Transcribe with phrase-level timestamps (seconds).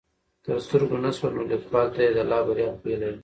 [0.43, 3.17] تر سترګو نه شوه نو ليکوال ته يې د لا بريا په هيله يم